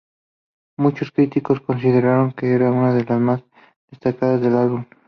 Muchos 0.79 1.11
críticos 1.11 1.61
consideraron 1.61 2.31
que 2.31 2.53
era 2.53 2.71
una 2.71 2.91
de 2.91 3.03
las 3.05 3.21
más 3.21 3.43
destacadas 3.91 4.41
del 4.41 4.55
álbum. 4.55 4.85